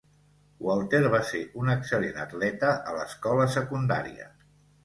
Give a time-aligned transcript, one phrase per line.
[0.67, 4.31] Walter va ser un excel·lent atleta a l'escola secundària.